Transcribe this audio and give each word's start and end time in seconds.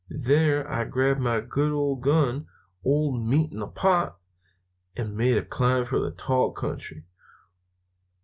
There 0.25 0.67
I 0.67 0.85
grabbed 0.85 1.19
my 1.19 1.41
good 1.41 1.71
old 1.71 2.01
gun, 2.01 2.47
old 2.83 3.23
Meat 3.23 3.51
in 3.51 3.59
the 3.59 3.67
pot, 3.67 4.17
and 4.97 5.15
made 5.15 5.37
a 5.37 5.45
climb 5.45 5.85
for 5.85 5.99
the 5.99 6.09
tall 6.09 6.53
country." 6.53 7.05